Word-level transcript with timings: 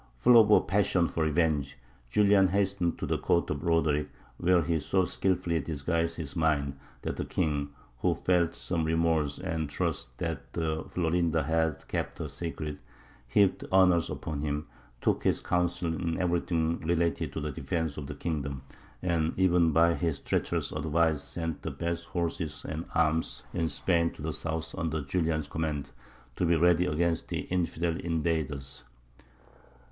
Full 0.17 0.41
of 0.41 0.49
a 0.49 0.61
passion 0.61 1.07
for 1.07 1.21
revenge, 1.21 1.77
Julian 2.09 2.47
hastened 2.47 2.97
to 2.97 3.05
the 3.05 3.19
Court 3.19 3.51
of 3.51 3.61
Roderick, 3.63 4.09
where 4.39 4.63
he 4.63 4.79
so 4.79 5.05
skilfully 5.05 5.59
disguised 5.59 6.15
his 6.17 6.35
mind 6.35 6.79
that 7.03 7.17
the 7.17 7.23
king, 7.23 7.69
who 7.99 8.15
felt 8.15 8.55
some 8.55 8.83
remorse 8.83 9.37
and 9.37 9.69
trusted 9.69 10.39
that 10.53 10.87
Florinda 10.89 11.43
had 11.43 11.87
kept 11.87 12.15
the 12.17 12.27
secret, 12.29 12.79
heaped 13.27 13.63
honours 13.71 14.09
upon 14.09 14.41
him, 14.41 14.65
took 15.01 15.23
his 15.23 15.39
counsel 15.39 15.93
in 15.93 16.19
everything 16.19 16.79
relating 16.79 17.29
to 17.29 17.39
the 17.39 17.51
defence 17.51 17.95
of 17.95 18.07
the 18.07 18.15
kingdom, 18.15 18.63
and 19.03 19.37
even 19.37 19.71
by 19.71 19.93
his 19.93 20.19
treacherous 20.19 20.71
advice 20.71 21.21
sent 21.21 21.61
the 21.61 21.69
best 21.69 22.05
horses 22.07 22.65
and 22.67 22.85
arms 22.95 23.43
in 23.53 23.67
Spain 23.67 24.09
to 24.13 24.23
the 24.23 24.33
south 24.33 24.73
under 24.75 25.01
Julian's 25.03 25.47
command, 25.47 25.91
to 26.37 26.45
be 26.47 26.55
ready 26.55 26.87
against 26.87 27.27
the 27.29 27.41
infidel 27.41 27.95
invaders. 27.97 28.83